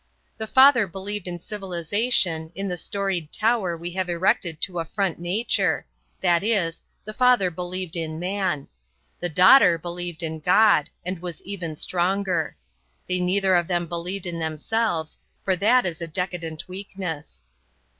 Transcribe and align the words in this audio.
The 0.39 0.47
father 0.47 0.87
believed 0.87 1.27
in 1.27 1.39
civilization, 1.39 2.51
in 2.55 2.67
the 2.67 2.75
storied 2.75 3.31
tower 3.31 3.77
we 3.77 3.91
have 3.91 4.09
erected 4.09 4.59
to 4.61 4.79
affront 4.79 5.19
nature; 5.19 5.85
that 6.21 6.41
is, 6.43 6.81
the 7.05 7.13
father 7.13 7.51
believed 7.51 7.95
in 7.95 8.17
Man. 8.17 8.67
The 9.19 9.29
daughter 9.29 9.77
believed 9.77 10.23
in 10.23 10.39
God; 10.39 10.89
and 11.05 11.21
was 11.21 11.39
even 11.43 11.75
stronger. 11.75 12.57
They 13.07 13.19
neither 13.19 13.53
of 13.53 13.67
them 13.67 13.85
believed 13.85 14.25
in 14.25 14.39
themselves; 14.39 15.19
for 15.43 15.55
that 15.57 15.85
is 15.85 16.01
a 16.01 16.07
decadent 16.07 16.67
weakness. 16.67 17.43